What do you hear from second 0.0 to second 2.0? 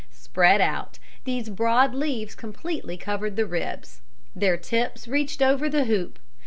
Spread out, these broad